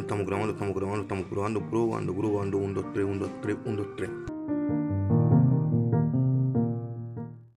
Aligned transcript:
estamos 0.00 0.26
grabando, 0.26 0.52
estamos 0.52 0.74
grabando, 0.74 1.02
estamos 1.02 1.30
grabando, 1.30 1.60
probando, 1.68 2.14
probando, 2.14 2.58
1, 2.58 2.74
2, 2.74 2.92
3, 2.92 3.06
1, 3.06 3.18
2, 3.18 3.30
3, 3.42 3.56
1, 3.64 3.76
2, 3.76 3.96
3. 3.96 4.33